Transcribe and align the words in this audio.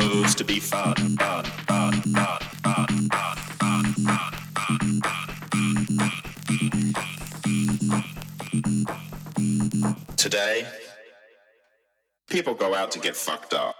supposed 0.00 0.38
to 0.38 0.44
be 0.44 0.60
fun. 0.60 0.94
fun, 0.94 1.44
fun, 1.44 2.02
fun. 2.02 2.86
Today, 10.16 10.66
people 12.28 12.54
go 12.54 12.74
out 12.74 12.90
to 12.90 12.98
get 12.98 13.16
fucked 13.16 13.54
up. 13.54 13.75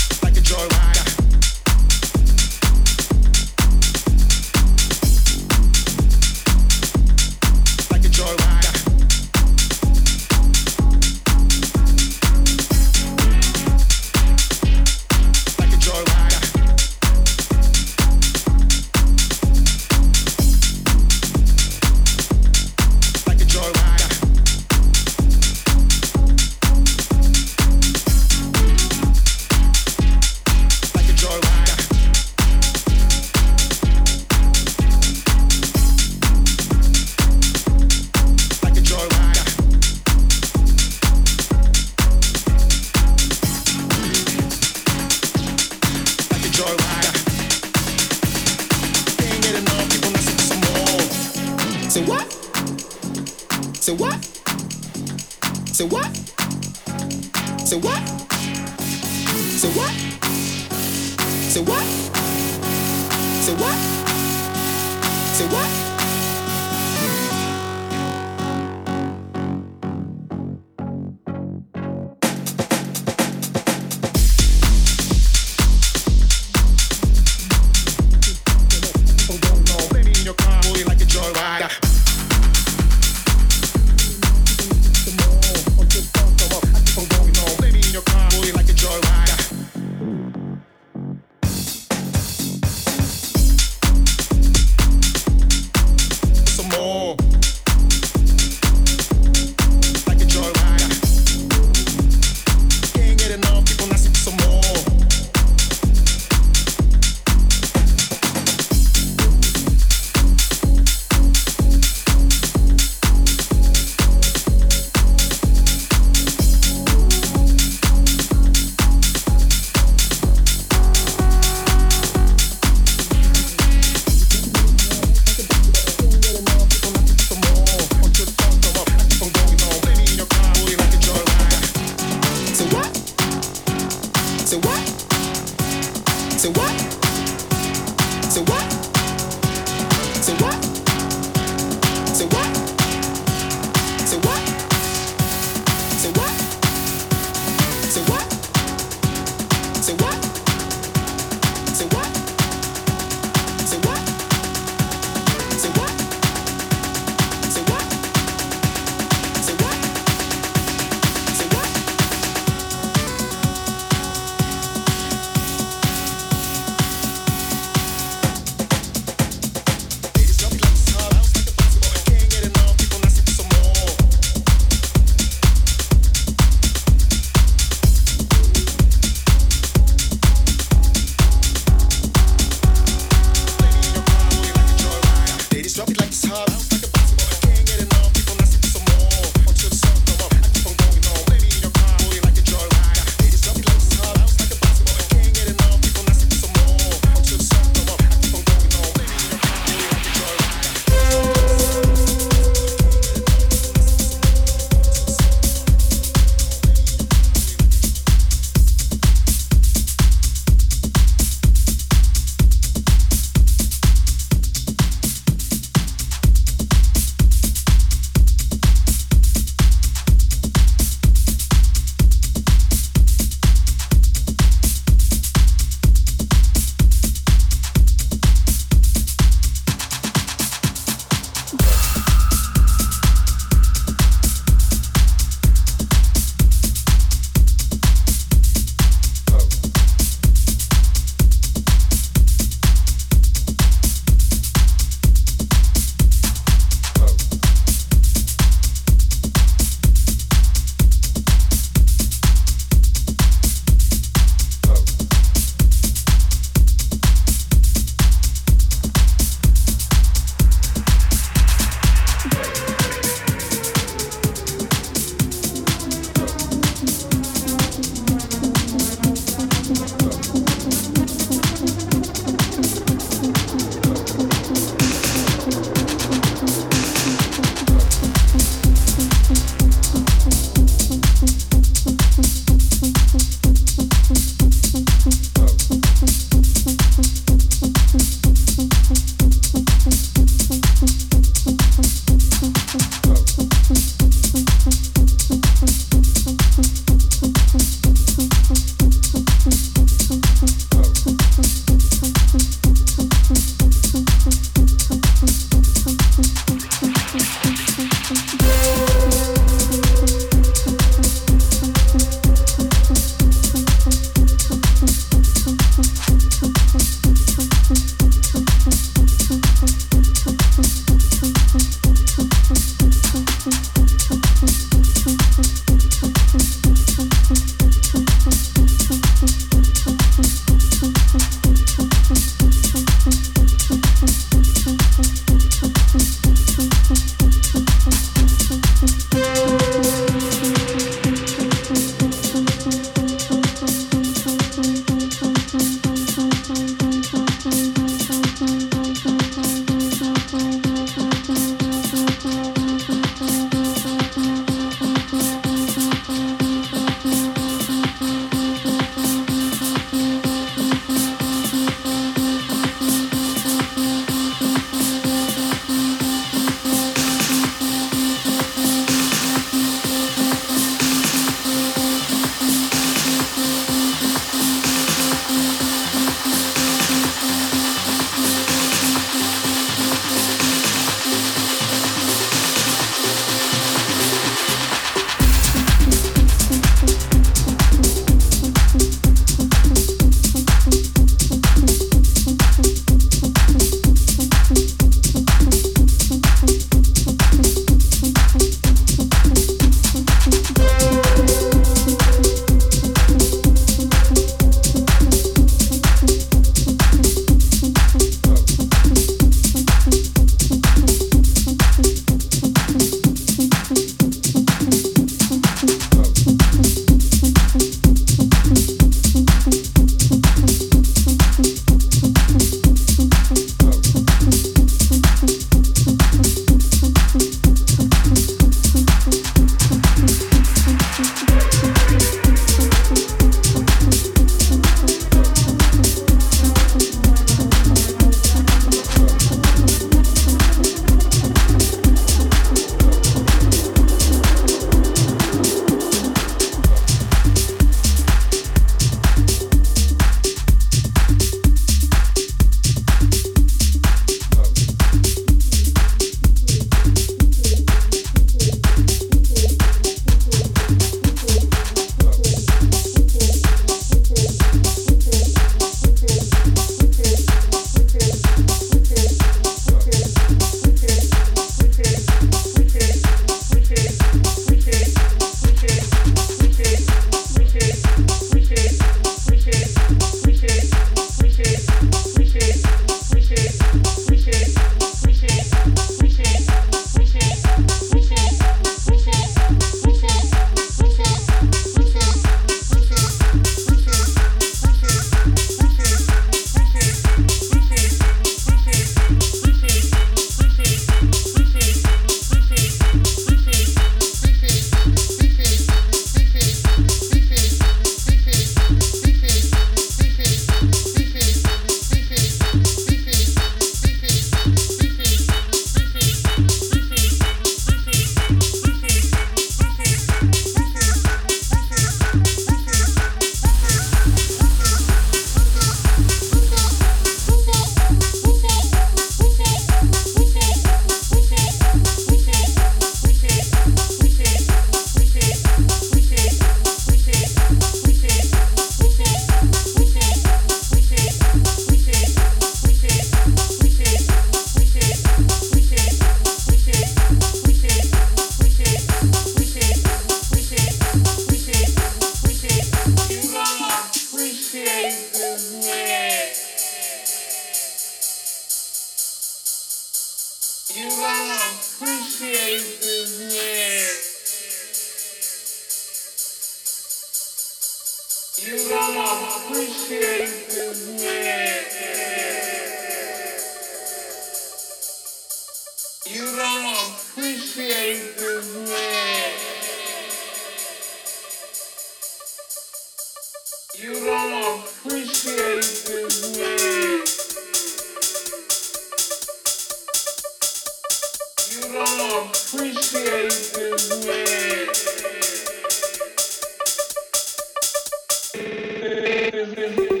beleza. 599.45 600.00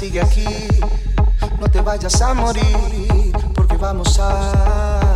sigue 0.00 0.22
aquí. 0.22 0.46
No 1.60 1.70
te 1.70 1.82
vayas 1.82 2.22
a 2.22 2.32
morir, 2.32 3.32
porque 3.54 3.76
vamos 3.76 4.18
a 4.18 5.09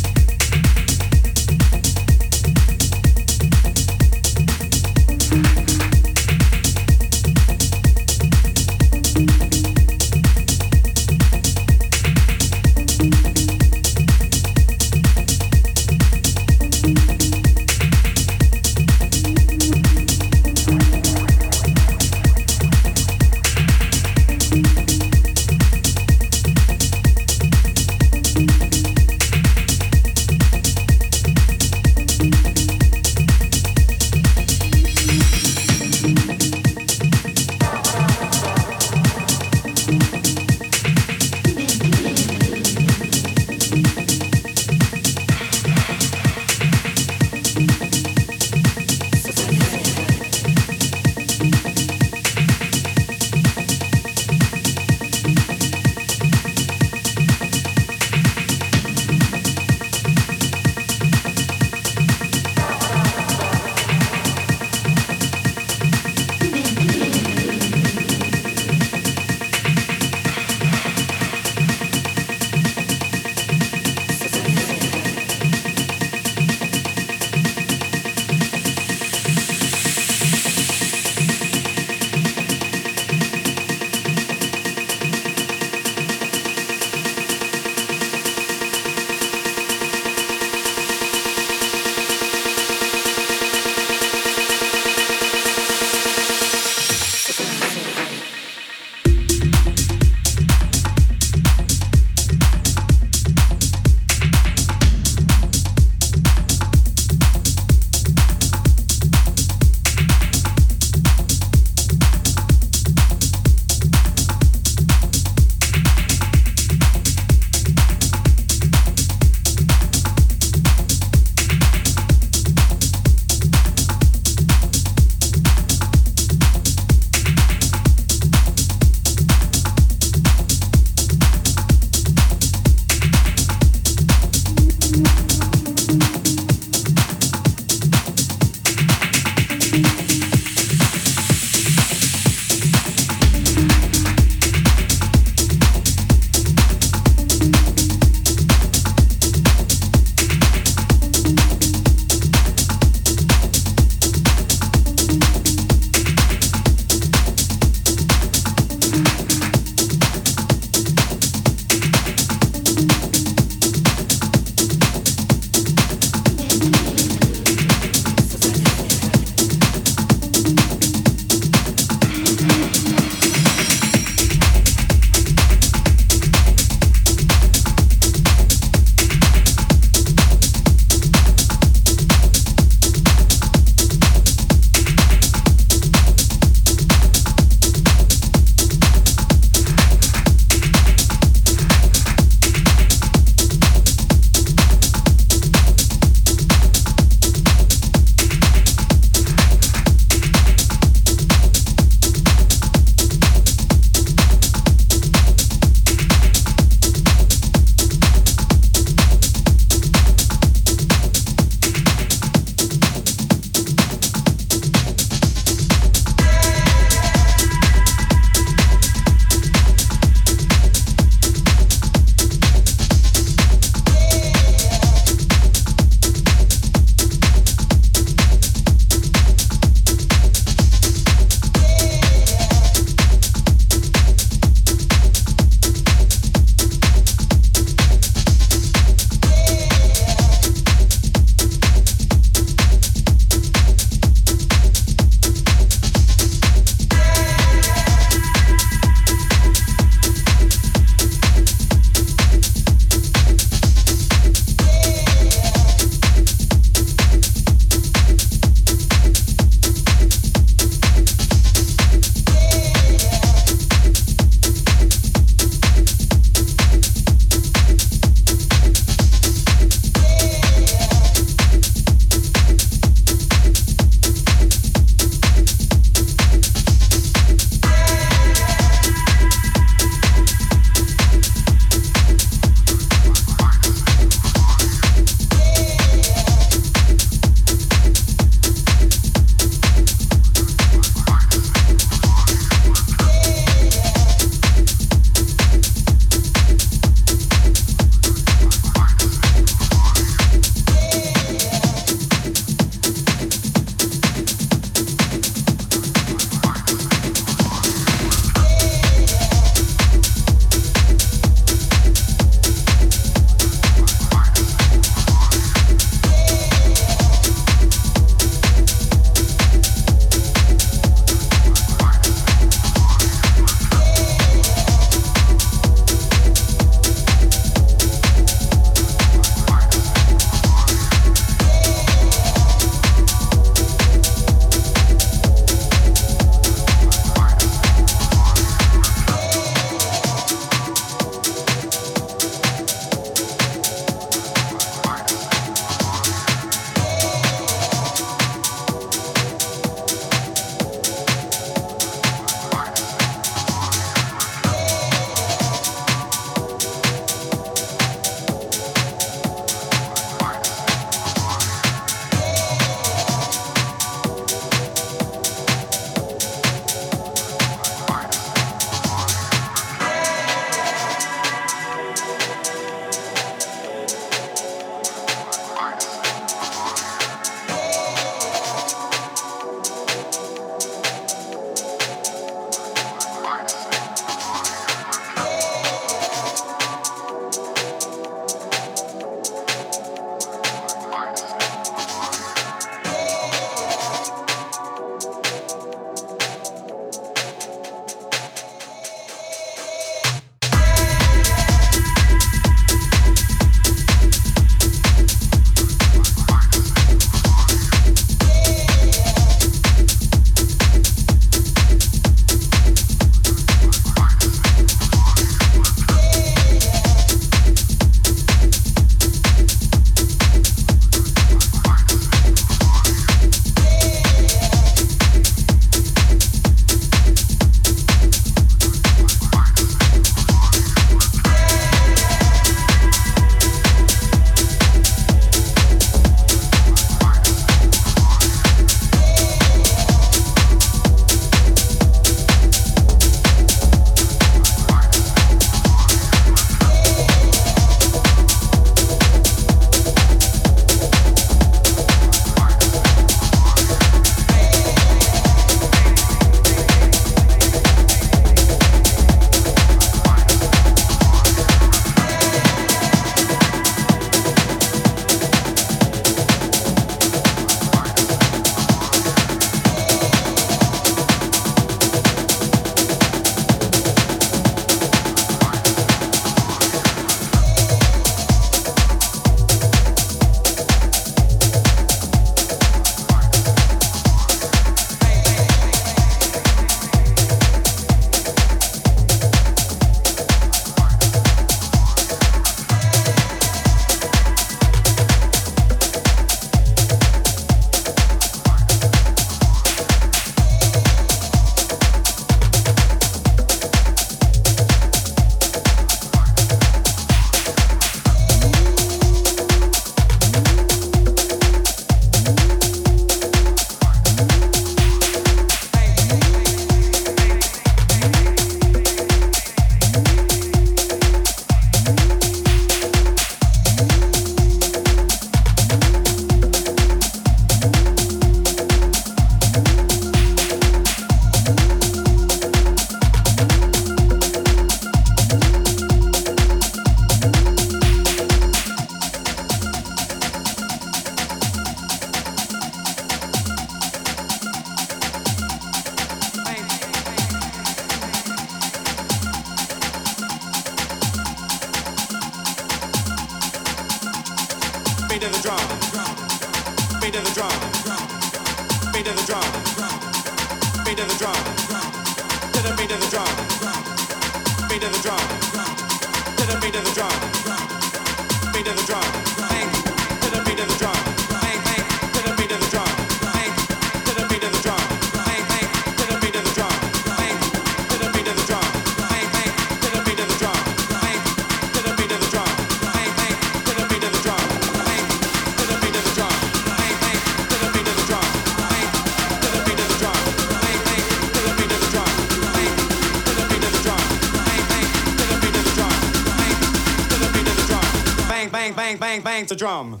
drum. 599.58 600.00